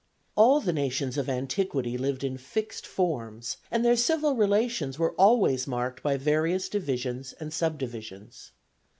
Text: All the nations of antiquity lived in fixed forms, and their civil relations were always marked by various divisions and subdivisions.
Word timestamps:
All 0.35 0.59
the 0.61 0.73
nations 0.73 1.15
of 1.15 1.29
antiquity 1.29 1.95
lived 1.95 2.23
in 2.23 2.35
fixed 2.35 2.87
forms, 2.87 3.57
and 3.69 3.85
their 3.85 3.95
civil 3.95 4.35
relations 4.35 4.97
were 4.97 5.11
always 5.13 5.67
marked 5.67 6.01
by 6.01 6.17
various 6.17 6.67
divisions 6.69 7.33
and 7.39 7.53
subdivisions. 7.53 8.51